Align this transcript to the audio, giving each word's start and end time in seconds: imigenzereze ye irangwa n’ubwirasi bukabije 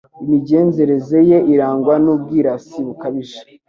imigenzereze 0.23 1.17
ye 1.29 1.37
irangwa 1.53 1.93
n’ubwirasi 2.03 2.77
bukabije 2.87 3.39